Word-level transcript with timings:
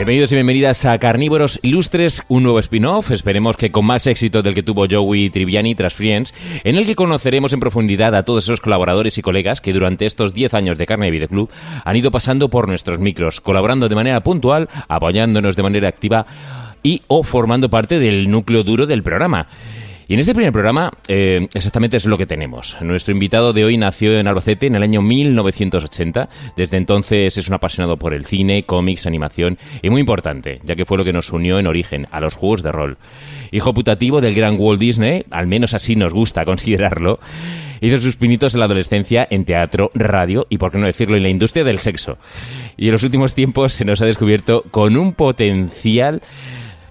Bienvenidos 0.00 0.32
y 0.32 0.36
bienvenidas 0.36 0.86
a 0.86 0.98
Carnívoros 0.98 1.60
Ilustres, 1.60 2.22
un 2.28 2.44
nuevo 2.44 2.58
spin-off, 2.58 3.10
esperemos 3.10 3.58
que 3.58 3.70
con 3.70 3.84
más 3.84 4.06
éxito 4.06 4.42
del 4.42 4.54
que 4.54 4.62
tuvo 4.62 4.86
Joey 4.90 5.28
Triviani 5.28 5.74
tras 5.74 5.92
Friends, 5.92 6.32
en 6.64 6.76
el 6.76 6.86
que 6.86 6.94
conoceremos 6.94 7.52
en 7.52 7.60
profundidad 7.60 8.14
a 8.14 8.22
todos 8.22 8.44
esos 8.44 8.62
colaboradores 8.62 9.18
y 9.18 9.22
colegas 9.22 9.60
que 9.60 9.74
durante 9.74 10.06
estos 10.06 10.32
10 10.32 10.54
años 10.54 10.78
de 10.78 10.86
Carne 10.86 11.28
Club 11.28 11.50
han 11.84 11.96
ido 11.96 12.10
pasando 12.10 12.48
por 12.48 12.66
nuestros 12.66 12.98
micros, 12.98 13.42
colaborando 13.42 13.90
de 13.90 13.94
manera 13.94 14.22
puntual, 14.22 14.70
apoyándonos 14.88 15.54
de 15.54 15.62
manera 15.62 15.88
activa 15.88 16.24
y 16.82 17.02
o 17.06 17.22
formando 17.22 17.68
parte 17.68 17.98
del 17.98 18.30
núcleo 18.30 18.62
duro 18.62 18.86
del 18.86 19.02
programa. 19.02 19.48
Y 20.10 20.14
en 20.14 20.18
este 20.18 20.34
primer 20.34 20.50
programa 20.50 20.90
eh, 21.06 21.46
exactamente 21.54 21.96
es 21.96 22.04
lo 22.04 22.18
que 22.18 22.26
tenemos. 22.26 22.76
Nuestro 22.80 23.12
invitado 23.12 23.52
de 23.52 23.64
hoy 23.64 23.76
nació 23.76 24.18
en 24.18 24.26
Albacete 24.26 24.66
en 24.66 24.74
el 24.74 24.82
año 24.82 25.02
1980. 25.02 26.28
Desde 26.56 26.78
entonces 26.78 27.38
es 27.38 27.46
un 27.46 27.54
apasionado 27.54 27.96
por 27.96 28.12
el 28.12 28.26
cine, 28.26 28.64
cómics, 28.64 29.06
animación 29.06 29.56
y 29.82 29.88
muy 29.88 30.00
importante, 30.00 30.58
ya 30.64 30.74
que 30.74 30.84
fue 30.84 30.98
lo 30.98 31.04
que 31.04 31.12
nos 31.12 31.30
unió 31.30 31.60
en 31.60 31.68
origen 31.68 32.08
a 32.10 32.18
los 32.18 32.34
juegos 32.34 32.64
de 32.64 32.72
rol. 32.72 32.98
Hijo 33.52 33.72
putativo 33.72 34.20
del 34.20 34.34
gran 34.34 34.56
Walt 34.58 34.80
Disney, 34.80 35.26
al 35.30 35.46
menos 35.46 35.74
así 35.74 35.94
nos 35.94 36.12
gusta 36.12 36.44
considerarlo. 36.44 37.20
Hizo 37.80 37.98
sus 37.98 38.16
pinitos 38.16 38.54
en 38.54 38.58
la 38.58 38.66
adolescencia 38.66 39.28
en 39.30 39.44
teatro, 39.44 39.92
radio 39.94 40.44
y, 40.50 40.58
por 40.58 40.72
qué 40.72 40.78
no 40.78 40.86
decirlo, 40.86 41.18
en 41.18 41.22
la 41.22 41.28
industria 41.28 41.62
del 41.62 41.78
sexo. 41.78 42.18
Y 42.76 42.86
en 42.86 42.92
los 42.92 43.04
últimos 43.04 43.36
tiempos 43.36 43.74
se 43.74 43.84
nos 43.84 44.02
ha 44.02 44.06
descubierto 44.06 44.64
con 44.72 44.96
un 44.96 45.12
potencial 45.12 46.20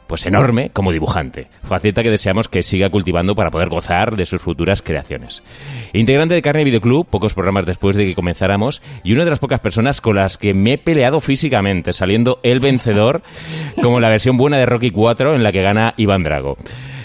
pues 0.10 0.26
enorme 0.26 0.72
como 0.72 0.92
dibujante, 0.92 1.50
faceta 1.64 2.02
que 2.02 2.10
deseamos 2.10 2.48
que 2.50 2.64
siga 2.64 2.90
cultivando 2.90 3.36
para 3.36 3.52
poder 3.52 3.70
gozar 3.70 4.16
de 4.16 4.26
sus 4.26 4.42
futuras 4.42 4.82
creaciones. 4.82 5.44
Integrante 5.94 6.34
de 6.34 6.42
Carne 6.42 6.64
Videoclub, 6.64 7.06
pocos 7.06 7.36
programas 7.36 7.68
después 7.68 7.96
de 7.96 8.08
que 8.08 8.16
comenzáramos, 8.16 8.82
y 9.04 9.14
una 9.14 9.24
de 9.24 9.30
las 9.30 9.38
pocas 9.38 9.60
personas 9.60 10.02
con 10.02 10.16
las 10.16 10.40
que 10.40 10.56
me 10.56 10.74
he 10.74 10.78
peleado 10.80 11.22
físicamente, 11.22 11.94
saliendo 11.94 12.40
el 12.42 12.60
vencedor 12.60 13.22
como 13.84 14.00
la 14.00 14.10
versión 14.10 14.36
buena 14.36 14.58
de 14.58 14.66
Rocky 14.66 14.90
4 14.90 15.36
en 15.36 15.44
la 15.44 15.52
que 15.52 15.62
gana 15.62 15.94
Iván 15.96 16.24
Drago. 16.24 16.58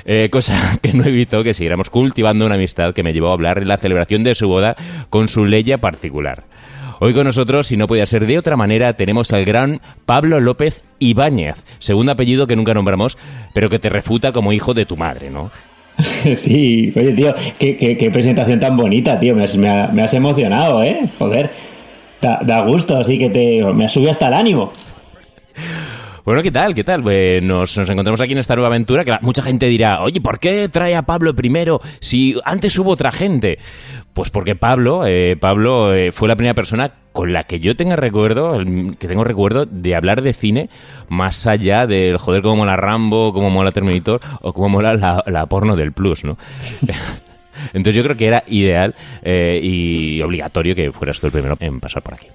Eh, 0.06 0.30
cosa 0.32 0.78
que 0.82 0.94
no 0.94 1.04
evitó 1.04 1.44
que 1.44 1.52
siguiéramos 1.52 1.90
cultivando 1.90 2.46
una 2.46 2.54
amistad 2.54 2.94
que 2.94 3.02
me 3.02 3.12
llevó 3.12 3.28
a 3.28 3.34
hablar 3.34 3.58
en 3.58 3.68
la 3.68 3.76
celebración 3.76 4.24
de 4.24 4.34
su 4.34 4.48
boda 4.48 4.76
con 5.10 5.28
su 5.28 5.44
ley 5.44 5.76
particular. 5.76 6.44
Hoy 7.04 7.12
con 7.12 7.26
nosotros, 7.26 7.66
si 7.66 7.76
no 7.76 7.86
podía 7.86 8.06
ser 8.06 8.26
de 8.26 8.38
otra 8.38 8.56
manera, 8.56 8.94
tenemos 8.94 9.30
al 9.34 9.44
gran 9.44 9.82
Pablo 10.06 10.40
López 10.40 10.84
Ibáñez, 11.00 11.62
segundo 11.78 12.12
apellido 12.12 12.46
que 12.46 12.56
nunca 12.56 12.72
nombramos, 12.72 13.18
pero 13.52 13.68
que 13.68 13.78
te 13.78 13.90
refuta 13.90 14.32
como 14.32 14.54
hijo 14.54 14.72
de 14.72 14.86
tu 14.86 14.96
madre, 14.96 15.28
¿no? 15.28 15.50
Sí, 16.34 16.94
oye, 16.96 17.12
tío, 17.12 17.34
qué, 17.58 18.10
presentación 18.10 18.58
tan 18.58 18.74
bonita, 18.74 19.20
tío. 19.20 19.36
Me 19.36 19.44
has, 19.44 20.14
emocionado, 20.14 20.82
¿eh? 20.82 21.10
Joder, 21.18 21.50
da, 22.22 22.60
gusto, 22.62 22.96
así 22.96 23.18
que 23.18 23.28
te, 23.28 23.62
me 23.74 23.84
ha 23.84 23.88
subido 23.90 24.10
hasta 24.10 24.28
el 24.28 24.32
ánimo. 24.32 24.72
Bueno, 26.24 26.42
¿qué 26.42 26.50
tal? 26.50 26.72
¿Qué 26.72 26.84
tal? 26.84 27.02
Pues 27.02 27.42
nos, 27.42 27.76
encontramos 27.76 28.22
aquí 28.22 28.32
en 28.32 28.38
esta 28.38 28.54
nueva 28.54 28.68
aventura 28.68 29.04
que 29.04 29.14
mucha 29.20 29.42
gente 29.42 29.66
dirá, 29.66 30.00
oye, 30.00 30.22
¿por 30.22 30.38
qué 30.38 30.70
trae 30.70 30.96
a 30.96 31.02
Pablo 31.02 31.34
primero 31.34 31.82
si 32.00 32.40
antes 32.46 32.78
hubo 32.78 32.92
otra 32.92 33.12
gente? 33.12 33.58
Pues 34.14 34.30
porque 34.30 34.56
Pablo, 34.56 35.06
eh, 35.06 35.36
Pablo 35.38 35.92
eh, 35.94 36.12
fue 36.12 36.28
la 36.28 36.36
primera 36.36 36.54
persona 36.54 36.92
con 37.12 37.34
la 37.34 37.44
que 37.44 37.60
yo 37.60 37.76
tenga 37.76 37.96
recuerdo, 37.96 38.56
que 38.98 39.06
tengo 39.06 39.22
recuerdo 39.22 39.66
de 39.66 39.94
hablar 39.94 40.22
de 40.22 40.32
cine 40.32 40.70
más 41.10 41.46
allá 41.46 41.86
del 41.86 42.16
joder 42.16 42.40
cómo 42.40 42.56
mola 42.56 42.76
Rambo, 42.76 43.34
cómo 43.34 43.50
mola 43.50 43.70
Terminator 43.70 44.22
o 44.40 44.54
cómo 44.54 44.70
mola 44.70 44.94
la, 45.26 45.46
porno 45.46 45.76
del 45.76 45.92
Plus, 45.92 46.24
¿no? 46.24 46.38
Entonces 47.74 47.96
yo 47.96 48.02
creo 48.02 48.16
que 48.16 48.26
era 48.26 48.44
ideal 48.46 48.94
eh, 49.22 49.60
y 49.62 50.22
obligatorio 50.22 50.74
que 50.74 50.90
fueras 50.90 51.20
tú 51.20 51.26
el 51.26 51.32
primero 51.32 51.58
en 51.60 51.80
pasar 51.80 52.02
por 52.02 52.14
aquí. 52.14 52.28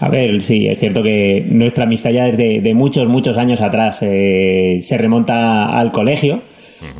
A 0.00 0.08
ver, 0.08 0.42
sí, 0.42 0.66
es 0.68 0.78
cierto 0.78 1.02
que 1.02 1.44
nuestra 1.48 1.84
amistad 1.84 2.10
ya 2.10 2.24
desde 2.24 2.60
de 2.60 2.74
muchos, 2.74 3.08
muchos 3.08 3.38
años 3.38 3.60
atrás 3.60 3.98
eh, 4.02 4.78
se 4.82 4.98
remonta 4.98 5.78
al 5.78 5.92
colegio, 5.92 6.40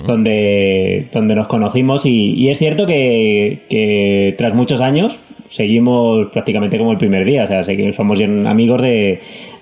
donde, 0.06 1.06
donde 1.12 1.34
nos 1.34 1.46
conocimos 1.46 2.06
y, 2.06 2.48
es 2.48 2.58
cierto 2.58 2.86
que, 2.86 4.34
tras 4.38 4.54
muchos 4.54 4.80
años 4.80 5.20
seguimos 5.44 6.28
prácticamente 6.28 6.78
como 6.78 6.92
el 6.92 6.98
primer 6.98 7.24
día, 7.24 7.44
o 7.44 7.46
sea, 7.46 7.64
somos 7.92 8.18
amigos 8.20 8.82
de, 8.82 9.20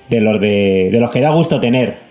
de, 0.08 0.20
los, 0.20 0.40
de, 0.40 0.90
los 0.92 1.10
que 1.10 1.20
da 1.20 1.30
gusto 1.30 1.60
tener. 1.60 2.04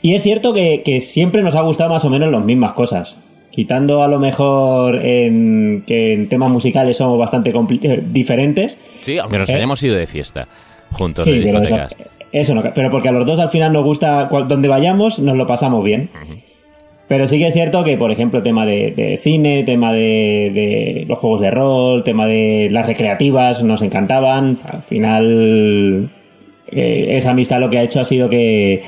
Y 0.00 0.14
es 0.14 0.22
cierto 0.22 0.52
que, 0.52 0.82
que 0.84 1.00
siempre 1.00 1.42
nos 1.42 1.54
ha 1.54 1.60
gustado 1.60 1.90
más 1.90 2.04
o 2.04 2.10
menos 2.10 2.30
las 2.32 2.44
mismas 2.44 2.72
cosas 2.72 3.16
quitando 3.52 4.02
a 4.02 4.08
lo 4.08 4.18
mejor 4.18 4.96
en, 5.04 5.84
que 5.86 6.14
en 6.14 6.28
temas 6.28 6.50
musicales 6.50 6.96
somos 6.96 7.18
bastante 7.18 7.50
eh, 7.50 8.02
diferentes. 8.10 8.78
Sí, 9.02 9.18
aunque 9.18 9.38
nos 9.38 9.50
eh, 9.50 9.54
hayamos 9.54 9.80
ido 9.82 9.94
de 9.94 10.06
fiesta 10.06 10.48
juntos 10.90 11.24
de 11.24 11.34
discotecas. 11.34 11.96
eso, 12.32 12.54
no, 12.54 12.62
pero 12.74 12.90
porque 12.90 13.08
a 13.08 13.12
los 13.12 13.26
dos 13.26 13.38
al 13.38 13.50
final 13.50 13.72
nos 13.72 13.84
gusta 13.84 14.28
donde 14.48 14.68
vayamos, 14.68 15.18
nos 15.18 15.36
lo 15.36 15.46
pasamos 15.46 15.84
bien. 15.84 16.10
Pero 17.08 17.28
sí 17.28 17.38
que 17.38 17.48
es 17.48 17.52
cierto 17.52 17.84
que, 17.84 17.98
por 17.98 18.10
ejemplo, 18.10 18.42
tema 18.42 18.64
de, 18.64 19.18
cine, 19.22 19.64
tema 19.64 19.92
de, 19.92 21.04
los 21.06 21.18
juegos 21.18 21.42
de 21.42 21.50
rol, 21.50 22.04
tema 22.04 22.26
de 22.26 22.68
las 22.70 22.86
recreativas, 22.86 23.62
nos 23.62 23.82
encantaban. 23.82 24.58
Al 24.64 24.82
final, 24.82 26.10
eh, 26.68 27.08
esa 27.10 27.32
amistad 27.32 27.60
lo 27.60 27.68
que 27.68 27.78
ha 27.78 27.82
hecho 27.82 28.00
ha 28.00 28.06
sido 28.06 28.30
que, 28.30 28.82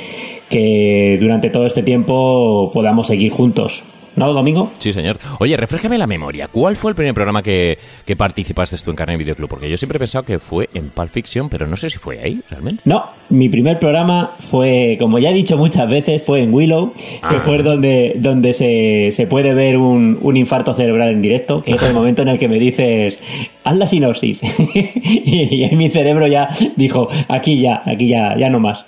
que 0.49 1.19
durante 1.21 1.51
todo 1.51 1.67
este 1.67 1.83
tiempo 1.83 2.71
podamos 2.73 3.09
seguir 3.09 3.31
juntos. 3.31 3.85
¿No, 4.17 4.33
Domingo? 4.33 4.73
Sí, 4.79 4.93
señor. 4.93 5.19
Oye, 5.41 5.57
refléjame 5.57 5.99
la 5.99 6.07
memoria. 6.07 6.49
¿Cuál 6.49 6.77
fue 6.77 6.91
el 6.93 6.95
primer 6.95 7.15
programa 7.15 7.43
que, 7.43 7.79
participaste 8.17 8.77
tú 8.85 8.91
en 8.91 8.97
Carne 8.97 9.17
Videoclub? 9.17 9.49
Porque 9.49 9.69
yo 9.69 9.77
siempre 9.77 9.97
he 9.97 9.99
pensado 9.99 10.25
que 10.25 10.39
fue 10.39 10.69
en 10.75 10.91
Pulp 10.91 11.11
Fiction, 11.11 11.49
pero 11.49 11.67
no 11.67 11.77
sé 11.77 11.91
si 11.91 11.99
fue 11.99 12.21
ahí, 12.21 12.41
realmente. 12.49 12.83
No, 12.85 13.05
mi 13.31 13.49
primer 13.49 13.79
programa 13.79 14.37
fue, 14.39 14.97
como 15.01 15.19
ya 15.19 15.31
he 15.31 15.35
dicho 15.35 15.57
muchas 15.57 15.91
veces, 15.91 16.23
fue 16.23 16.43
en 16.43 16.55
Willow, 16.55 16.93
que 16.95 17.19
ah. 17.23 17.43
fue 17.45 17.63
donde, 17.63 18.15
donde 18.17 18.53
se, 18.53 19.27
puede 19.27 19.55
ver 19.55 19.77
un, 19.79 20.19
un, 20.21 20.37
infarto 20.37 20.75
cerebral 20.75 21.11
en 21.11 21.23
directo, 21.23 21.63
que 21.63 21.73
es 21.73 21.83
el 21.83 21.95
momento 21.95 22.23
en 22.23 22.29
el 22.29 22.39
que 22.39 22.49
me 22.49 22.59
dices, 22.59 23.19
haz 23.65 23.77
la 23.77 23.87
sinopsis. 23.87 24.41
y, 24.75 25.65
y 25.65 25.77
mi 25.77 25.91
cerebro 25.91 26.27
ya 26.27 26.49
dijo, 26.77 27.09
aquí 27.29 27.61
ya, 27.61 27.83
aquí 27.85 28.09
ya, 28.09 28.37
ya 28.37 28.49
no 28.51 28.61
más. 28.61 28.85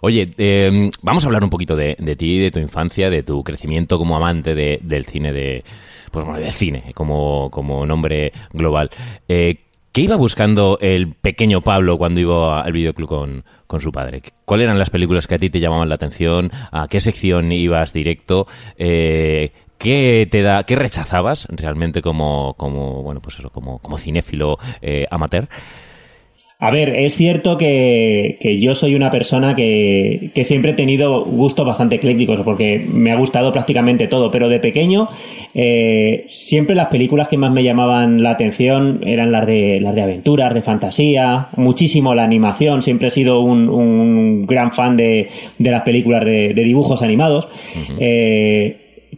Oye, 0.00 0.30
em, 0.38 0.90
vamos 1.02 1.24
a 1.24 1.26
hablar 1.26 1.44
un 1.44 1.50
poquito 1.50 1.76
de, 1.76 1.94
ti, 2.16 2.38
de 2.38 2.50
tu 2.50 2.58
infancia, 2.58 3.10
de 3.10 3.22
tu 3.22 3.42
crecimiento 3.42 3.98
como 3.98 4.16
amante 4.16 4.54
del 4.54 5.04
cine, 5.06 5.32
de, 5.32 5.64
pues 6.10 6.24
bueno, 6.24 6.40
del 6.40 6.52
cine, 6.52 6.92
como, 6.94 7.50
como 7.50 7.86
nombre 7.86 8.32
global. 8.52 8.90
Eh, 9.28 9.58
¿Qué 9.92 10.00
iba 10.00 10.16
buscando 10.16 10.78
el 10.80 11.12
pequeño 11.12 11.60
Pablo 11.60 11.98
cuando 11.98 12.18
iba 12.18 12.62
al 12.62 12.72
videoclub 12.72 13.08
con, 13.08 13.44
con, 13.66 13.82
su 13.82 13.92
padre? 13.92 14.22
¿Cuáles 14.46 14.64
eran 14.64 14.78
las 14.78 14.88
películas 14.88 15.26
que 15.26 15.34
a 15.34 15.38
ti 15.38 15.50
te 15.50 15.60
llamaban 15.60 15.90
la 15.90 15.96
atención? 15.96 16.50
¿A 16.70 16.88
qué 16.88 16.98
sección 16.98 17.52
ibas 17.52 17.92
directo? 17.92 18.46
Eh, 18.78 19.52
¿Qué 19.76 20.26
te 20.30 20.40
da, 20.40 20.62
qué 20.62 20.76
rechazabas 20.76 21.46
realmente 21.50 22.00
como, 22.00 22.54
como 22.54 23.02
bueno, 23.02 23.20
pues 23.20 23.38
eso, 23.38 23.50
como, 23.50 23.80
como 23.80 23.98
cinéfilo 23.98 24.56
eh, 24.80 25.06
amateur? 25.10 25.46
A 26.62 26.70
ver, 26.70 26.90
es 26.90 27.16
cierto 27.16 27.58
que, 27.58 28.38
yo 28.60 28.76
soy 28.76 28.94
una 28.94 29.10
persona 29.10 29.56
que, 29.56 30.30
siempre 30.44 30.70
he 30.70 30.74
tenido 30.74 31.24
gustos 31.24 31.66
bastante 31.66 31.96
eclécticos, 31.96 32.38
porque 32.44 32.78
me 32.78 33.10
ha 33.10 33.16
gustado 33.16 33.50
prácticamente 33.50 34.06
todo, 34.06 34.30
pero 34.30 34.48
de 34.48 34.60
pequeño 34.60 35.08
eh, 35.54 36.28
siempre 36.30 36.76
las 36.76 36.86
películas 36.86 37.26
que 37.26 37.36
más 37.36 37.50
me 37.50 37.64
llamaban 37.64 38.22
la 38.22 38.30
atención 38.30 39.00
eran 39.04 39.32
las 39.32 39.44
de, 39.44 39.80
las 39.80 39.92
de 39.92 40.02
aventuras, 40.02 40.54
de 40.54 40.62
fantasía, 40.62 41.48
muchísimo 41.56 42.14
la 42.14 42.22
animación, 42.22 42.80
siempre 42.82 43.08
he 43.08 43.10
sido 43.10 43.40
un, 43.40 44.46
gran 44.46 44.70
fan 44.70 44.96
de, 44.96 45.30
las 45.58 45.82
películas 45.82 46.24
de, 46.24 46.54
dibujos 46.54 47.02
animados 47.02 47.48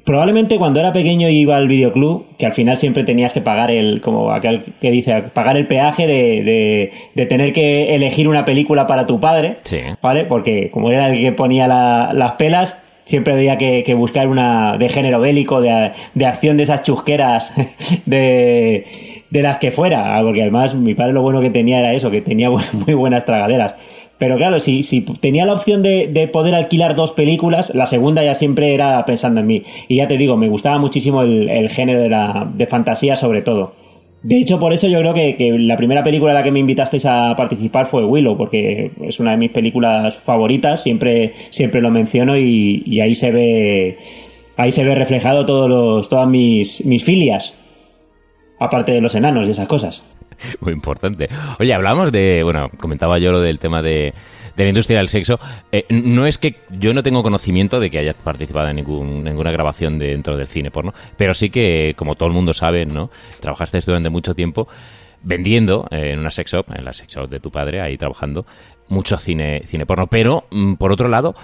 probablemente 0.04 0.58
cuando 0.58 0.80
era 0.80 0.92
pequeño 0.92 1.28
iba 1.28 1.56
al 1.56 1.66
videoclub, 1.66 2.36
que 2.36 2.46
al 2.46 2.52
final 2.52 2.76
siempre 2.76 3.04
tenías 3.04 3.32
que 3.32 3.40
pagar 3.40 3.70
el, 3.70 4.00
como 4.00 4.30
aquel 4.32 4.62
que 4.80 4.90
dice, 4.90 5.22
pagar 5.32 5.56
el 5.56 5.66
peaje 5.66 6.06
de, 6.06 6.90
de, 7.14 7.26
tener 7.26 7.52
que 7.52 7.94
elegir 7.94 8.28
una 8.28 8.44
película 8.44 8.86
para 8.86 9.06
tu 9.06 9.18
padre, 9.18 9.58
¿vale? 10.02 10.24
Porque 10.24 10.70
como 10.70 10.90
era 10.90 11.08
el 11.08 11.20
que 11.20 11.32
ponía 11.32 11.66
las 11.66 12.32
pelas, 12.32 12.78
siempre 13.04 13.32
había 13.32 13.56
que, 13.56 13.94
buscar 13.94 14.28
una 14.28 14.76
de 14.76 14.88
género 14.88 15.20
bélico, 15.20 15.60
de, 15.60 15.92
de 16.14 16.26
acción 16.26 16.56
de 16.56 16.64
esas 16.64 16.82
chusqueras, 16.82 17.54
de, 18.06 18.86
de 19.30 19.42
las 19.42 19.58
que 19.58 19.70
fuera, 19.70 20.20
porque 20.22 20.42
además 20.42 20.74
mi 20.74 20.94
padre 20.94 21.12
lo 21.12 21.22
bueno 21.22 21.40
que 21.40 21.50
tenía 21.50 21.80
era 21.80 21.92
eso, 21.94 22.10
que 22.10 22.20
tenía 22.20 22.50
muy 22.72 22.94
buenas 22.94 23.24
tragaderas. 23.24 23.74
Pero 24.24 24.38
claro, 24.38 24.58
si, 24.58 25.02
tenía 25.20 25.44
la 25.44 25.52
opción 25.52 25.82
de, 25.82 26.30
poder 26.32 26.54
alquilar 26.54 26.94
dos 26.94 27.12
películas, 27.12 27.74
la 27.74 27.84
segunda 27.84 28.24
ya 28.24 28.34
siempre 28.34 28.72
era 28.72 29.04
pensando 29.04 29.40
en 29.40 29.46
mí. 29.46 29.62
Y 29.86 29.96
ya 29.96 30.08
te 30.08 30.16
digo, 30.16 30.34
me 30.38 30.48
gustaba 30.48 30.78
muchísimo 30.78 31.20
el, 31.20 31.68
género 31.68 32.00
de, 32.00 32.08
la, 32.08 32.50
de 32.50 32.66
fantasía 32.66 33.16
sobre 33.16 33.42
todo. 33.42 33.74
De 34.22 34.38
hecho, 34.38 34.58
por 34.58 34.72
eso 34.72 34.88
yo 34.88 35.00
creo 35.00 35.12
que, 35.12 35.36
la 35.58 35.76
primera 35.76 36.02
película 36.02 36.32
a 36.32 36.36
la 36.36 36.42
que 36.42 36.50
me 36.50 36.58
invitasteis 36.58 37.04
a 37.04 37.34
participar 37.36 37.84
fue 37.84 38.06
Willow, 38.06 38.34
porque 38.38 38.92
es 39.02 39.20
una 39.20 39.32
de 39.32 39.36
mis 39.36 39.50
películas 39.50 40.16
favoritas, 40.16 40.82
siempre, 40.82 41.34
siempre 41.50 41.82
lo 41.82 41.90
menciono 41.90 42.38
y, 42.38 43.00
ahí 43.00 43.14
se 43.14 43.30
ve 43.30 43.98
ahí 44.56 44.72
se 44.72 44.84
ve 44.84 44.94
reflejado 44.94 45.44
todos 45.44 45.68
los, 45.68 46.08
todas 46.08 46.26
mis, 46.26 46.82
mis 46.86 47.04
filias, 47.04 47.52
aparte 48.58 48.92
de 48.92 49.02
los 49.02 49.14
enanos 49.16 49.48
y 49.48 49.50
esas 49.50 49.68
cosas. 49.68 50.02
Muy 50.60 50.72
importante. 50.72 51.28
Oye, 51.58 51.72
hablamos 51.74 52.12
de, 52.12 52.42
bueno, 52.42 52.70
comentaba 52.76 53.18
yo 53.18 53.32
lo 53.32 53.40
del 53.40 53.58
tema 53.58 53.82
de, 53.82 54.14
la 54.56 54.68
industria 54.68 54.98
del 54.98 55.08
sexo. 55.08 55.38
Eh, 55.72 55.86
no 55.90 56.26
es 56.26 56.38
que 56.38 56.56
yo 56.70 56.94
no 56.94 57.02
tengo 57.02 57.22
conocimiento 57.22 57.80
de 57.80 57.90
que 57.90 57.98
hayas 57.98 58.14
participado 58.14 58.68
en 58.68 58.76
ninguna 58.76 59.50
grabación 59.50 59.98
dentro 59.98 60.36
del 60.36 60.46
cine 60.46 60.70
porno, 60.70 60.94
pero 61.16 61.34
sí 61.34 61.50
que, 61.50 61.94
como 61.96 62.14
todo 62.14 62.28
el 62.28 62.34
mundo 62.34 62.52
sabe, 62.52 62.86
¿no? 62.86 63.10
Trabajaste 63.40 63.80
durante 63.80 64.10
mucho 64.10 64.34
tiempo 64.34 64.68
vendiendo 65.22 65.86
eh, 65.90 66.10
en 66.12 66.18
una 66.20 66.30
sex 66.30 66.52
shop, 66.52 66.66
en 66.74 66.84
la 66.84 66.92
sex 66.92 67.14
shop 67.14 67.28
de 67.28 67.40
tu 67.40 67.50
padre, 67.50 67.80
ahí 67.80 67.96
trabajando, 67.96 68.44
mucho 68.88 69.16
cine, 69.16 69.62
cine 69.66 69.86
porno. 69.86 70.06
Pero, 70.06 70.46
mm, 70.50 70.74
por 70.74 70.92
otro 70.92 71.08
lado, 71.08 71.34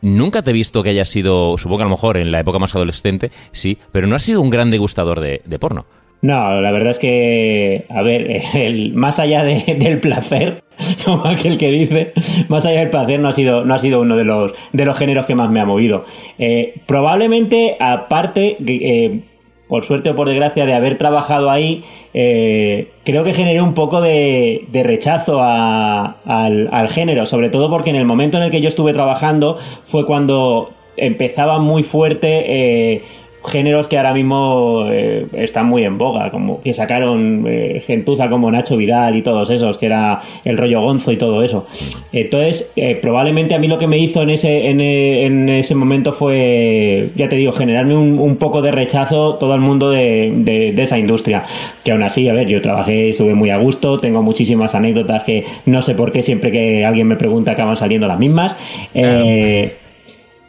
Nunca 0.00 0.42
te 0.42 0.50
he 0.50 0.52
visto 0.52 0.82
que 0.82 0.90
hayas 0.90 1.08
sido, 1.08 1.56
supongo 1.56 1.78
que 1.78 1.84
a 1.84 1.86
lo 1.86 1.92
mejor 1.92 2.18
en 2.18 2.30
la 2.30 2.38
época 2.38 2.58
más 2.58 2.74
adolescente, 2.74 3.30
sí, 3.52 3.78
pero 3.90 4.06
no 4.06 4.16
has 4.16 4.22
sido 4.22 4.42
un 4.42 4.50
gran 4.50 4.70
degustador 4.70 5.18
de 5.18 5.58
porno. 5.58 5.86
No, 6.24 6.62
la 6.62 6.72
verdad 6.72 6.92
es 6.92 6.98
que, 6.98 7.84
a 7.90 8.00
ver, 8.00 8.40
el, 8.54 8.94
más 8.94 9.18
allá 9.18 9.44
del 9.44 10.00
placer, 10.00 10.64
como 11.04 11.26
aquel 11.26 11.58
que 11.58 11.70
dice, 11.70 12.12
más 12.48 12.64
allá 12.64 12.80
del 12.80 12.88
placer 12.88 13.20
no 13.20 13.28
ha 13.28 13.32
sido, 13.32 13.64
no 13.66 13.74
ha 13.74 13.78
sido 13.78 14.00
uno 14.00 14.16
de 14.16 14.24
los, 14.24 14.52
de 14.72 14.84
los 14.86 14.96
géneros 14.96 15.26
que 15.26 15.34
más 15.34 15.50
me 15.50 15.60
ha 15.60 15.66
movido. 15.66 16.04
Eh, 16.38 16.80
probablemente, 16.86 17.76
aparte, 17.78 18.56
eh, 18.66 19.20
por 19.68 19.84
suerte 19.84 20.08
o 20.08 20.16
por 20.16 20.26
desgracia, 20.26 20.64
de 20.64 20.72
haber 20.72 20.96
trabajado 20.96 21.50
ahí, 21.50 21.84
eh, 22.14 22.88
creo 23.04 23.22
que 23.22 23.34
generé 23.34 23.60
un 23.60 23.74
poco 23.74 24.00
de, 24.00 24.66
rechazo 24.72 25.42
al, 25.42 26.16
al, 26.24 26.88
género, 26.88 27.26
sobre 27.26 27.50
todo 27.50 27.68
porque 27.68 27.90
en 27.90 27.96
el 27.96 28.06
momento 28.06 28.38
en 28.38 28.44
el 28.44 28.50
que 28.50 28.62
yo 28.62 28.68
estuve 28.68 28.94
trabajando 28.94 29.58
fue 29.84 30.06
cuando 30.06 30.70
empezaba 30.96 31.58
muy 31.58 31.82
fuerte 31.82 33.02
géneros 33.44 33.88
que 33.88 33.96
ahora 33.96 34.14
mismo 34.14 34.86
eh, 34.90 35.26
están 35.32 35.66
muy 35.66 35.84
en 35.84 35.98
boga, 35.98 36.30
como 36.30 36.60
que 36.60 36.72
sacaron 36.72 37.44
eh, 37.46 37.82
gentuza 37.86 38.28
como 38.28 38.50
Nacho 38.50 38.76
Vidal 38.76 39.16
y 39.16 39.22
todos 39.22 39.50
esos, 39.50 39.78
que 39.78 39.86
era 39.86 40.22
el 40.44 40.56
rollo 40.56 40.80
gonzo 40.80 41.12
y 41.12 41.16
todo 41.16 41.42
eso. 41.42 41.66
Entonces, 42.12 42.72
eh, 42.76 42.96
probablemente 42.96 43.54
a 43.54 43.58
mí 43.58 43.68
lo 43.68 43.78
que 43.78 43.86
me 43.86 43.98
hizo 43.98 44.22
en 44.22 44.30
ese, 44.30 44.70
en, 44.70 45.48
ese 45.48 45.74
momento 45.74 46.12
fue, 46.12 47.10
ya 47.16 47.28
te 47.28 47.36
digo, 47.36 47.52
generarme 47.52 47.96
un, 47.96 48.36
poco 48.36 48.62
de 48.62 48.72
rechazo 48.72 49.34
todo 49.34 49.54
el 49.54 49.60
mundo 49.60 49.90
de, 49.90 50.32
de, 50.34 50.82
esa 50.82 50.98
industria. 50.98 51.44
Que 51.84 51.92
aún 51.92 52.02
así, 52.02 52.28
a 52.28 52.32
ver, 52.32 52.48
yo 52.48 52.60
trabajé, 52.60 53.10
estuve 53.10 53.34
muy 53.34 53.50
a 53.50 53.58
gusto, 53.58 53.98
tengo 53.98 54.22
muchísimas 54.22 54.74
anécdotas 54.74 55.22
que 55.22 55.44
no 55.66 55.82
sé 55.82 55.94
por 55.94 56.10
qué 56.12 56.22
siempre 56.22 56.50
que 56.50 56.84
alguien 56.84 57.06
me 57.06 57.16
pregunta 57.16 57.52
acaban 57.52 57.76
saliendo 57.76 58.08
las 58.08 58.18
mismas. 58.18 58.56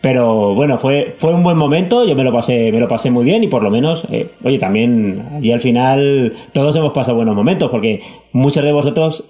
Pero 0.05 0.53
bueno, 0.53 0.77
fue, 0.77 1.15
fue 1.17 1.33
un 1.33 1.41
buen 1.41 1.57
momento, 1.57 2.05
yo 2.05 2.13
me 2.13 2.23
lo 2.23 2.31
pasé, 2.31 2.71
me 2.71 2.79
lo 2.79 2.87
pasé 2.87 3.09
muy 3.09 3.25
bien 3.25 3.43
y 3.43 3.47
por 3.47 3.63
lo 3.63 3.71
menos, 3.71 4.05
eh, 4.11 4.29
oye, 4.43 4.59
también 4.59 5.29
allí 5.37 5.51
al 5.51 5.59
final 5.59 6.31
todos 6.53 6.75
hemos 6.75 6.93
pasado 6.93 7.15
buenos 7.15 7.35
momentos 7.35 7.71
porque 7.71 8.03
muchos 8.31 8.63
de 8.63 8.71
vosotros 8.71 9.27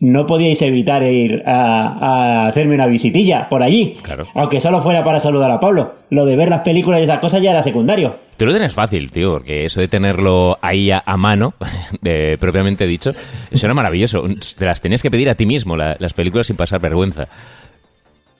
no 0.00 0.26
podíais 0.26 0.60
evitar 0.62 1.04
ir 1.04 1.44
a, 1.46 2.48
hacerme 2.48 2.74
una 2.74 2.88
visitilla 2.88 3.48
por 3.48 3.62
allí. 3.62 3.94
Claro. 4.02 4.26
Aunque 4.34 4.60
solo 4.60 4.80
fuera 4.80 5.04
para 5.04 5.20
saludar 5.20 5.52
a 5.52 5.60
Pablo. 5.60 5.94
Lo 6.10 6.26
de 6.26 6.34
ver 6.34 6.48
las 6.48 6.62
películas 6.62 6.98
y 6.98 7.04
esas 7.04 7.20
cosas 7.20 7.40
ya 7.40 7.52
era 7.52 7.62
secundario. 7.62 8.16
Tú 8.36 8.46
lo 8.46 8.52
tienes 8.52 8.74
fácil, 8.74 9.12
tío, 9.12 9.34
porque 9.34 9.66
eso 9.66 9.78
de 9.78 9.86
tenerlo 9.86 10.58
ahí 10.60 10.90
a, 10.90 11.16
mano, 11.16 11.54
de, 12.00 12.36
propiamente 12.40 12.84
dicho, 12.88 13.12
eso 13.50 13.66
era 13.66 13.74
maravilloso. 13.74 14.24
Te 14.58 14.64
las 14.64 14.80
tenías 14.80 15.02
que 15.02 15.10
pedir 15.12 15.30
a 15.30 15.36
ti 15.36 15.46
mismo, 15.46 15.76
las 15.76 16.12
películas 16.14 16.48
sin 16.48 16.56
pasar 16.56 16.80
vergüenza. 16.80 17.28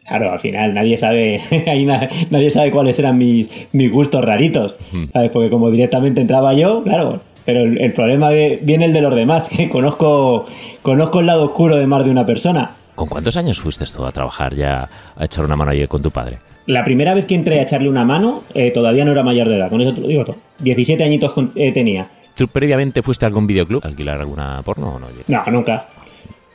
Claro, 0.07 0.33
al 0.33 0.39
final 0.39 0.73
nadie 0.73 0.97
sabe, 0.97 1.41
nadie 2.31 2.51
sabe 2.51 2.71
cuáles 2.71 2.99
eran 2.99 3.19
mis, 3.19 3.49
mis 3.73 3.91
gustos 3.91 4.25
raritos, 4.25 4.77
¿sabes? 5.13 5.31
Porque 5.31 5.51
como 5.51 5.71
directamente 5.71 6.21
entraba 6.21 6.55
yo, 6.55 6.83
claro, 6.85 7.21
pero 7.47 7.63
el, 7.63 7.93
problema 7.93 8.31
viene 8.31 8.87
el 8.87 8.93
de 8.93 9.01
los 9.01 9.15
demás, 9.15 9.49
que 9.57 9.69
conozco, 9.69 10.45
conozco 10.83 11.21
el 11.21 11.27
lado 11.27 11.45
oscuro 11.45 11.77
de 11.77 11.87
más 11.87 12.05
de 12.05 12.11
una 12.11 12.27
persona. 12.27 12.73
¿Con 12.95 13.09
cuántos 13.09 13.37
años 13.37 13.61
fuiste 13.61 13.85
tú 13.95 14.05
a 14.05 14.13
trabajar 14.13 14.55
ya, 14.55 14.89
a 15.17 15.25
echar 15.25 15.45
una 15.45 15.57
mano 15.57 15.71
ahí 15.71 15.87
con 15.87 16.03
tu 16.03 16.11
padre? 16.11 16.39
La 16.67 16.83
primera 16.83 17.15
vez 17.15 17.27
que 17.27 17.37
entré 17.37 17.61
a 17.61 17.63
echarle 17.63 17.89
una 17.89 18.05
mano, 18.05 18.43
eh, 18.55 18.73
todavía 18.73 19.05
no 19.05 19.13
era 19.13 19.23
mayor 19.23 19.49
de 19.49 19.57
edad, 19.57 19.71
con 19.71 19.81
eso 19.81 19.95
te 19.95 20.01
lo 20.01 20.09
digo 20.09 20.25
todo. 20.25 20.37
17 20.59 21.05
añitos 21.05 21.33
eh, 21.55 21.73
tenía. 21.73 22.09
¿Tú 22.35 22.49
previamente 22.49 23.03
fuiste 23.03 23.25
a 23.25 23.29
algún 23.29 23.47
videoclub 23.47 23.85
a 23.85 23.89
alquilar 23.89 24.21
alguna 24.21 24.61
porno 24.65 24.97
o 24.97 24.99
no? 24.99 25.07
No, 25.29 25.45
nunca. 25.51 25.87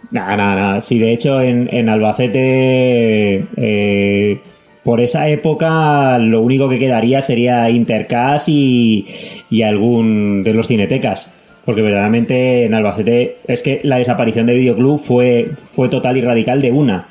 Nada, 0.10 0.36
nada, 0.36 0.56
nada. 0.56 0.82
Sí, 0.82 0.98
de 1.00 1.14
hecho, 1.14 1.42
en, 1.42 1.90
Albacete, 1.90 3.46
eh, 3.56 4.40
por 4.84 5.00
esa 5.00 5.30
época, 5.30 6.18
lo 6.18 6.42
único 6.42 6.68
que 6.68 6.80
quedaría 6.80 7.22
sería 7.22 7.70
Intercast 7.70 8.50
y, 8.50 9.06
y 9.50 9.62
algún 9.62 10.44
de 10.44 10.54
los 10.54 10.68
cinetecas. 10.68 11.30
Porque 11.66 11.82
verdaderamente 11.82 12.66
en 12.66 12.74
Albacete 12.74 13.38
es 13.48 13.62
que 13.62 13.80
la 13.84 13.98
desaparición 13.98 14.48
del 14.48 14.58
videoclub 14.58 15.00
fue, 15.00 15.52
fue 15.72 15.90
total 15.90 16.18
y 16.18 16.22
radical 16.22 16.60
de 16.60 16.72
una. 16.72 17.08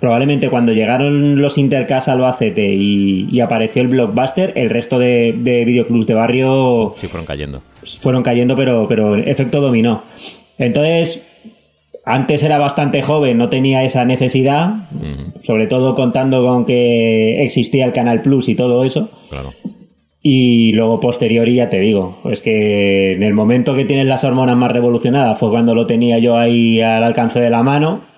Probablemente 0.00 0.48
cuando 0.48 0.72
llegaron 0.72 1.42
los 1.42 1.58
Intercast 1.58 2.08
a 2.08 2.12
Albacete 2.12 2.74
y, 2.74 3.38
apareció 3.40 3.82
el 3.82 3.88
Blockbuster, 3.88 4.52
el 4.56 4.70
resto 4.70 4.98
de, 4.98 5.34
de 5.36 5.66
videoclubs 5.66 6.06
de 6.06 6.14
barrio... 6.14 6.92
Sí, 6.96 7.06
fueron 7.06 7.26
cayendo. 7.26 7.62
Fueron 8.00 8.22
cayendo, 8.22 8.56
pero, 8.56 8.88
pero 8.88 9.16
efecto 9.16 9.60
dominó. 9.60 10.02
Entonces, 10.56 11.29
antes 12.04 12.42
era 12.42 12.58
bastante 12.58 13.02
joven, 13.02 13.38
no 13.38 13.48
tenía 13.48 13.84
esa 13.84 14.04
necesidad, 14.04 14.88
sobre 15.42 15.66
todo 15.66 15.94
contando 15.94 16.44
con 16.44 16.64
que 16.64 17.42
existía 17.42 17.84
el 17.84 17.92
Canal 17.92 18.22
Plus 18.22 18.48
y 18.48 18.54
todo 18.54 18.84
eso. 18.84 19.10
Claro. 19.28 19.50
Y 20.22 20.72
luego 20.72 21.00
posterior, 21.00 21.48
ya 21.48 21.70
te 21.70 21.80
digo, 21.80 22.18
es 22.30 22.42
que 22.42 23.12
en 23.12 23.22
el 23.22 23.32
momento 23.32 23.74
que 23.74 23.86
tienes 23.86 24.06
las 24.06 24.22
hormonas 24.22 24.56
más 24.56 24.70
revolucionadas 24.70 25.38
fue 25.38 25.50
cuando 25.50 25.74
lo 25.74 25.86
tenía 25.86 26.18
yo 26.18 26.36
ahí 26.36 26.80
al 26.80 27.02
alcance 27.02 27.40
de 27.40 27.48
la 27.48 27.62
mano 27.62 28.09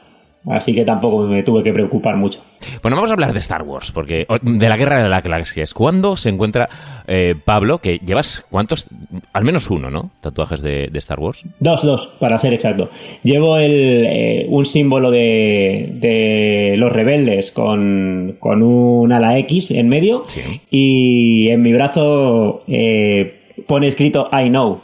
Así 0.49 0.75
que 0.75 0.85
tampoco 0.85 1.23
me 1.27 1.43
tuve 1.45 1.63
que 1.63 1.73
preocupar 1.73 2.17
mucho. 2.17 2.41
Bueno, 2.83 2.97
vamos 2.97 3.11
a 3.11 3.15
hablar 3.15 3.33
de 3.33 3.39
Star 3.39 3.63
Wars, 3.63 3.93
porque 3.93 4.27
de 4.43 4.69
la 4.69 4.77
guerra 4.77 5.03
de 5.03 5.09
las 5.09 5.23
galaxias. 5.23 5.73
¿Cuándo 5.73 6.17
se 6.17 6.31
encuentra 6.31 6.69
eh, 7.07 7.35
Pablo, 7.45 7.79
que 7.79 7.99
llevas 7.99 8.45
cuántos, 8.51 8.87
al 9.33 9.45
menos 9.45 9.71
uno, 9.71 9.91
¿no? 9.91 10.11
Tatuajes 10.21 10.61
de, 10.61 10.91
Star 10.95 11.21
Wars. 11.21 11.45
Dos, 11.61 11.83
dos, 11.83 12.09
para 12.19 12.39
ser 12.39 12.53
exacto. 12.55 12.91
Llevo 13.23 13.57
el, 13.57 14.05
eh, 14.05 14.47
un 14.49 14.67
símbolo 14.67 15.11
de, 15.11 16.75
los 16.77 16.93
rebeldes 16.93 17.53
con, 17.53 18.37
con, 18.41 18.63
un 18.63 19.13
ala 19.13 19.39
X 19.39 19.71
en 19.71 19.89
medio 19.89 20.27
y 20.71 21.49
en 21.49 21.63
mi 21.63 21.73
brazo 21.73 22.63
eh, 22.67 23.65
pone 23.67 23.87
escrito 23.87 24.29
I 24.33 24.49
know, 24.49 24.81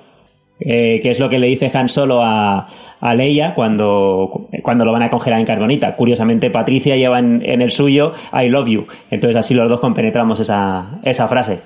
que 0.59 1.11
es 1.11 1.19
lo 1.19 1.29
que 1.29 1.39
le 1.39 1.47
dice 1.47 1.71
Han 1.73 1.89
Solo 1.89 2.23
a 2.23 2.69
a 3.01 3.15
Leia 3.15 3.55
cuando, 3.55 4.49
cuando 4.63 4.85
lo 4.85 4.93
van 4.93 5.03
a 5.03 5.11
congelar 5.11 5.39
en 5.39 5.47
carbonita. 5.47 5.95
Curiosamente, 5.97 6.51
Patricia 6.51 6.97
lleva 6.97 7.19
en, 7.19 7.43
el 7.43 7.73
suyo 7.73 8.13
I 8.33 8.49
love 8.49 8.69
you. 8.69 8.87
Entonces 9.11 9.37
así 9.37 9.55
los 9.55 9.69
dos 9.69 9.81
compenetramos 9.81 10.41
esa, 10.41 10.91
esa 11.03 11.29
frase. 11.29 11.61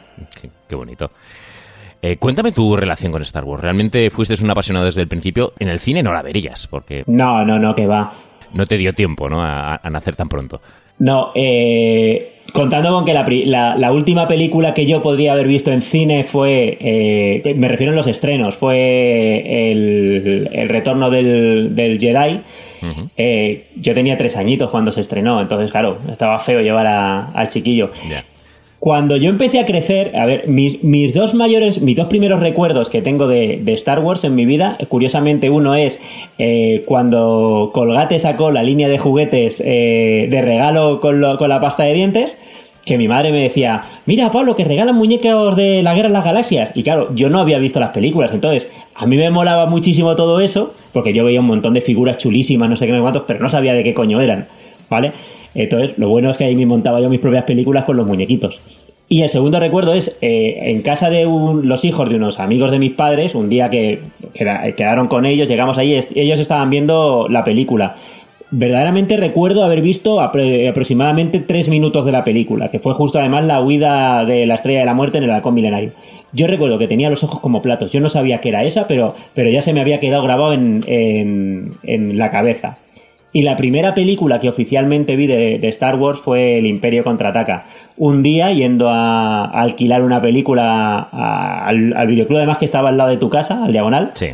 Qué, 0.69 0.75
bonito. 0.75 1.11
Eh, 2.01 2.17
cuéntame 2.17 2.53
tu 2.53 2.77
relación 2.77 3.13
con 3.13 3.23
Star 3.23 3.45
Wars. 3.45 3.63
¿Realmente 3.63 4.11
fuiste 4.11 4.35
un 4.43 4.51
apasionado 4.51 4.87
desde 4.87 5.03
el 5.03 5.09
principio? 5.09 5.53
En 5.59 5.69
el 5.69 5.79
cine 5.79 6.03
no 6.03 6.13
la 6.13 6.23
verías, 6.23 6.67
porque... 6.67 7.05
No, 7.07 7.45
no, 7.45 7.59
no, 7.59 7.75
que 7.75 7.87
va. 7.87 8.13
No 8.53 8.67
te 8.67 8.77
dio 8.77 8.93
tiempo, 8.93 9.29
¿no? 9.29 9.43
A, 9.43 9.81
a 9.83 9.91
nacer 9.91 10.17
tan 10.17 10.29
pronto. 10.29 10.61
No, 11.03 11.33
eh, 11.35 12.29
Contando 12.53 12.91
con 12.91 13.05
que 13.05 13.13
la, 13.15 13.93
última 13.93 14.29
película 14.29 14.73
que 14.73 14.87
yo 14.87 15.03
podría 15.03 15.33
haber 15.33 15.49
visto 15.49 15.73
en 15.73 15.81
cine 15.81 16.23
fue, 16.23 16.77
eh, 16.81 17.55
me 17.57 17.67
refiero 17.67 17.93
a 17.93 17.97
los 17.97 18.07
estrenos, 18.07 18.55
fue 18.55 19.71
el, 19.73 20.69
retorno 20.69 21.11
del, 21.11 21.99
Jedi. 21.99 22.41
Eh, 23.17 23.69
yo 23.77 23.95
tenía 23.95 24.19
tres 24.19 24.37
añitos 24.37 24.71
cuando 24.71 24.93
se 24.93 25.01
estrenó, 25.01 25.41
entonces 25.41 25.71
claro, 25.71 25.99
estaba 26.11 26.39
feo 26.39 26.61
llevar 26.61 26.87
al 26.87 27.49
chiquillo. 27.49 27.91
Cuando 28.85 29.17
yo 29.17 29.31
empecé 29.31 29.61
a 29.61 29.65
crecer, 29.65 30.11
a 30.17 30.27
ver, 30.27 30.49
mis, 30.49 30.83
mis 30.83 31.15
dos 31.15 31.35
mayores, 31.35 31.81
mis 31.81 31.95
dos 31.97 32.09
primeros 32.09 32.41
recuerdos 32.41 32.91
que 32.91 33.01
tengo 33.01 33.29
de, 33.29 33.61
de 33.63 33.75
Star 33.75 34.01
Wars 34.01 34.25
en 34.25 34.35
mi 34.35 34.45
vida, 34.45 34.77
curiosamente 34.89 35.51
uno 35.51 35.77
es 35.77 36.01
eh, 36.39 36.83
cuando 36.85 37.71
Colgate 37.73 38.19
sacó 38.19 38.51
la 38.51 38.65
línea 38.65 38.89
de 38.89 38.99
juguetes 38.99 39.63
eh, 39.65 40.27
de 40.29 40.43
regalo 40.43 41.01
con, 41.01 41.21
lo- 41.21 41.39
con 41.39 41.49
la 41.49 41.61
pasta 41.61 41.85
de 41.85 41.95
dientes, 41.95 42.41
que 42.85 42.99
mi 42.99 43.07
madre 43.07 43.31
me 43.31 43.41
decía, 43.45 43.83
mira 44.05 44.33
Pablo, 44.33 44.57
que 44.57 44.65
regalan 44.65 44.97
muñecos 44.97 45.55
de 45.55 45.85
la 45.85 45.95
Guerra 45.95 46.09
de 46.09 46.15
las 46.15 46.25
Galaxias. 46.25 46.73
Y 46.75 46.83
claro, 46.83 47.15
yo 47.15 47.31
no 47.31 47.39
había 47.39 47.59
visto 47.59 47.79
las 47.79 47.91
películas, 47.91 48.33
entonces 48.35 48.69
a 48.97 49.07
mí 49.07 49.17
me 49.17 49.31
molaba 49.31 49.67
muchísimo 49.67 50.17
todo 50.17 50.41
eso, 50.41 50.75
porque 50.93 51.13
yo 51.13 51.25
veía 51.25 51.39
un 51.39 51.47
montón 51.47 51.73
de 51.75 51.83
figuras 51.83 52.19
chulísimas, 52.19 52.69
no 52.69 52.75
sé 52.75 52.87
qué, 52.87 52.91
no 52.91 52.99
sé 52.99 53.03
cuántos, 53.03 53.23
pero 53.29 53.39
no 53.39 53.49
sabía 53.49 53.75
de 53.75 53.85
qué 53.85 53.95
coño 53.95 54.21
eran, 54.21 54.49
¿vale? 54.91 55.13
Entonces, 55.55 55.99
lo 55.99 56.09
bueno 56.09 56.31
es 56.31 56.37
que 56.39 56.45
ahí 56.45 56.57
me 56.57 56.67
montaba 56.67 57.01
yo 57.01 57.09
mis 57.11 57.21
propias 57.21 57.45
películas 57.45 57.85
con 57.85 57.97
los 57.97 58.07
muñequitos. 58.07 58.61
Y 59.09 59.21
el 59.23 59.29
segundo 59.29 59.61
recuerdo 59.61 59.93
es 59.93 60.17
eh, 60.23 60.71
en 60.71 60.81
casa 60.81 61.11
de 61.11 61.27
un- 61.27 61.69
los 61.69 61.85
hijos 61.85 62.09
de 62.09 62.17
unos 62.17 62.41
amigos 62.41 62.71
de 62.71 62.79
mis 62.79 62.93
padres, 62.93 63.35
un 63.35 63.51
día 63.51 63.69
que 63.69 64.01
queda- 64.33 64.73
quedaron 64.73 65.09
con 65.09 65.27
ellos, 65.27 65.49
llegamos 65.49 65.77
est- 65.79 66.17
ellos 66.17 66.41
estaban 66.41 66.71
viendo 66.71 67.27
la 67.29 67.45
película. 67.45 67.97
Verdaderamente 68.55 69.17
recuerdo 69.17 69.65
haber 69.65 69.81
visto 69.81 70.21
apro- 70.21 70.69
aproximadamente 70.69 71.41
tres 71.41 71.69
minutos 71.69 72.05
de 72.05 72.13
la 72.13 72.23
película, 72.25 72.69
que 72.69 72.79
fue 72.79 72.93
justo 72.95 73.19
además 73.19 73.45
la 73.45 73.61
huida 73.63 74.25
de 74.27 74.45
la 74.47 74.55
estrella 74.55 74.81
de 74.81 74.85
la 74.87 74.93
muerte 74.95 75.19
en 75.19 75.25
el 75.25 75.31
halcón 75.31 75.55
milenario. 75.55 75.93
Yo 76.33 76.47
recuerdo 76.47 76.79
que 76.79 76.87
tenía 76.87 77.09
los 77.11 77.25
ojos 77.25 77.41
como 77.41 77.63
platos, 77.63 77.93
yo 77.93 78.01
no 78.01 78.09
sabía 78.11 78.41
que 78.43 78.51
era 78.51 78.65
esa, 78.65 78.87
pero, 78.87 79.15
pero 79.35 79.51
ya 79.51 79.63
se 79.63 79.73
me 79.73 79.81
había 79.81 80.01
quedado 80.01 80.23
grabado 80.23 80.53
en- 80.55 81.73
en 81.83 82.19
la 82.19 82.31
cabeza. 82.31 82.77
Y 83.35 83.43
la 83.43 83.57
primera 83.57 83.95
película 83.95 84.39
que 84.41 84.49
oficialmente 84.49 85.17
vi 85.17 85.27
de, 85.27 85.59
de 85.59 85.69
Star 85.69 85.97
Wars 85.97 86.19
fue 86.21 86.59
El 86.59 86.67
Imperio 86.67 87.03
Contraataca. 87.03 87.65
Un 87.97 88.23
día 88.23 88.53
yendo 88.53 88.89
a, 88.91 89.45
a 89.47 89.63
alquilar 89.63 90.03
una 90.03 90.21
película 90.21 90.99
a- 91.11 91.67
al, 91.67 91.95
al 91.97 92.07
videoclub, 92.09 92.39
además 92.39 92.59
que 92.59 92.67
estaba 92.67 92.91
al 92.91 92.99
lado 92.99 93.11
de 93.11 93.17
tu 93.17 93.31
casa, 93.31 93.65
al 93.65 93.73
diagonal. 93.73 94.11
Sí. 94.15 94.27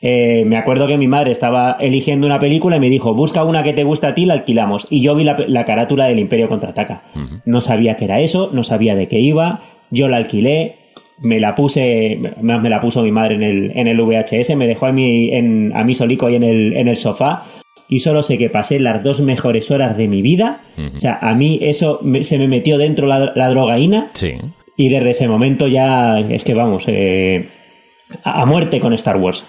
Eh, 0.00 0.44
me 0.46 0.56
acuerdo 0.56 0.86
que 0.86 0.96
mi 0.96 1.08
madre 1.08 1.32
estaba 1.32 1.76
eligiendo 1.80 2.26
una 2.26 2.38
película 2.38 2.76
y 2.76 2.80
me 2.80 2.88
dijo, 2.90 3.14
busca 3.14 3.42
una 3.44 3.62
que 3.64 3.72
te 3.72 3.82
guste 3.82 4.06
a 4.06 4.14
ti, 4.14 4.26
la 4.26 4.34
alquilamos. 4.34 4.86
Y 4.90 5.00
yo 5.00 5.14
vi 5.14 5.24
la, 5.24 5.36
la 5.48 5.64
carátula 5.64 6.06
del 6.06 6.18
Imperio 6.20 6.48
Contraataca. 6.48 7.02
No 7.46 7.60
sabía 7.60 7.96
que 7.96 8.04
era 8.04 8.20
eso, 8.20 8.50
no 8.52 8.62
sabía 8.62 8.94
de 8.94 9.08
qué 9.08 9.18
iba, 9.18 9.60
yo 9.90 10.08
la 10.08 10.18
alquilé, 10.18 10.76
me 11.20 11.40
la 11.40 11.56
puse, 11.56 12.20
me, 12.40 12.60
me 12.60 12.68
la 12.70 12.78
puso 12.78 13.02
mi 13.02 13.10
madre 13.10 13.34
en 13.34 13.42
el, 13.42 13.72
en 13.74 13.88
el 13.88 14.00
VHS, 14.00 14.54
me 14.54 14.68
dejó 14.68 14.86
a 14.86 14.92
mí, 14.92 15.30
en, 15.32 15.72
a 15.74 15.82
mí 15.82 15.94
solico 15.94 16.26
ahí 16.26 16.36
en 16.36 16.44
el, 16.44 16.76
en 16.76 16.86
el 16.88 16.96
sofá. 16.96 17.42
Y 17.88 18.00
solo 18.00 18.22
sé 18.22 18.36
que 18.36 18.50
pasé 18.50 18.78
las 18.80 19.02
dos 19.02 19.20
mejores 19.22 19.70
horas 19.70 19.96
de 19.96 20.08
mi 20.08 20.20
vida. 20.22 20.60
O 20.94 20.98
sea, 20.98 21.18
a 21.22 21.34
mí 21.34 21.58
eso 21.62 22.00
me- 22.02 22.22
se 22.24 22.36
me 22.38 22.46
metió 22.48 22.76
dentro 22.78 23.06
la, 23.06 23.32
la 23.34 23.48
drogaína. 23.48 24.10
Sí. 24.12 24.34
Y 24.76 24.88
desde 24.90 25.10
ese 25.10 25.26
momento 25.28 25.66
ya 25.68 26.20
es 26.20 26.44
que 26.44 26.54
vamos, 26.54 26.84
eh, 26.86 27.48
a 28.24 28.42
a 28.42 28.46
muerte 28.46 28.78
con 28.80 28.92
Star 28.94 29.16
Wars. 29.16 29.42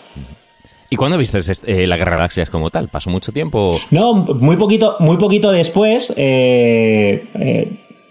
¿Y 0.89 0.95
cuándo 0.95 1.17
viste 1.19 1.37
eh, 1.67 1.85
la 1.85 1.97
Guerra 1.97 2.11
de 2.13 2.17
Galaxias 2.17 2.49
como 2.49 2.69
tal? 2.71 2.87
¿Pasó 2.87 3.09
mucho 3.11 3.31
tiempo? 3.31 3.77
No, 3.91 4.13
muy 4.15 4.55
poquito, 4.57 4.95
muy 4.99 5.17
poquito 5.17 5.51
después 5.51 6.11
eh, 6.17 7.25
eh, 7.35 7.67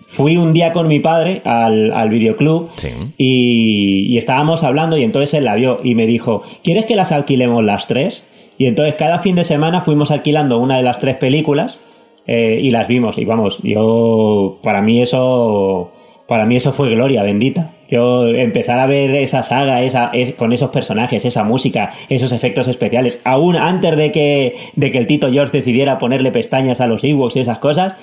fui 0.07 0.37
un 0.37 0.53
día 0.53 0.73
con 0.73 0.87
mi 0.87 1.01
padre 1.01 1.43
al, 1.45 1.93
al 1.93 2.09
videoclub 2.09 2.71
Sí. 2.77 2.89
y, 3.19 4.07
y 4.15 4.17
estábamos 4.19 4.63
hablando 4.63 4.97
y 4.97 5.03
entonces 5.05 5.35
él 5.35 5.45
la 5.45 5.57
vio 5.57 5.81
y 5.83 5.95
me 5.97 6.07
dijo, 6.07 6.43
¿quieres 6.63 6.87
que 6.87 6.95
las 6.97 7.11
alquilemos 7.13 7.65
las 7.65 7.89
tres? 7.89 8.23
Y 8.59 8.67
entonces 8.67 8.97
cada 8.97 9.21
fin 9.21 9.37
de 9.37 9.45
semana 9.45 9.81
fuimos 9.81 10.11
alquilando 10.11 10.59
una 10.59 10.77
de 10.77 10.83
las 10.83 10.99
tres 10.99 11.17
películas 11.17 11.81
eh, 12.27 12.59
y 12.61 12.71
las 12.71 12.89
vimos. 12.89 13.17
Y 13.17 13.25
vamos, 13.25 13.59
yo, 13.63 14.59
para 14.63 14.83
mí 14.83 15.01
eso, 15.01 15.93
para 16.27 16.45
mí 16.45 16.57
eso 16.57 16.73
fue 16.73 16.91
gloria 16.91 17.23
bendita. 17.23 17.75
Yo 17.91 18.27
empezar 18.29 18.79
a 18.81 18.87
ver 18.87 19.15
esa 19.15 19.43
saga, 19.43 19.83
esa, 19.83 20.11
es- 20.13 20.35
con 20.35 20.53
esos 20.53 20.71
personajes, 20.71 21.25
esa 21.25 21.45
música, 21.45 21.91
esos 22.11 22.33
efectos 22.33 22.69
especiales, 22.69 23.23
aún 23.25 23.57
antes 23.57 23.97
de 23.97 24.13
que, 24.13 24.57
de 24.77 24.91
que 24.91 24.99
el 24.99 25.07
Tito 25.07 25.31
George 25.33 25.57
decidiera 25.57 25.97
ponerle 25.99 26.31
pestañas 26.33 26.81
a 26.83 26.87
los 26.87 27.03
Ewoks 27.05 27.37
y 27.37 27.41
esas 27.41 27.61
cosas, 27.61 27.95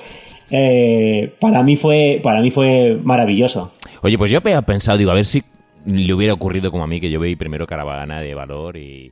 eh, 0.51 1.33
para 1.39 1.61
mí 1.63 1.75
fue, 1.75 2.19
para 2.23 2.39
mí 2.41 2.49
fue 2.49 2.97
maravilloso. 3.03 3.73
Oye, 4.01 4.17
pues 4.17 4.31
yo 4.31 4.39
había 4.39 4.61
pensado, 4.61 4.97
digo, 4.97 5.11
a 5.11 5.15
ver 5.15 5.25
si 5.25 5.43
le 5.85 6.13
hubiera 6.13 6.33
ocurrido 6.33 6.71
como 6.71 6.83
a 6.83 6.87
mí, 6.87 6.99
que 6.99 7.11
yo 7.11 7.19
veí 7.19 7.35
primero 7.35 7.67
Caravana 7.67 8.21
de 8.21 8.33
Valor 8.33 8.77
y. 8.77 9.11